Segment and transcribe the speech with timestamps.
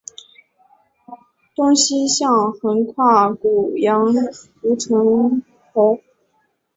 [1.55, 4.03] 东西向横跨古杨
[4.63, 5.31] 吴城
[5.73, 5.99] 壕。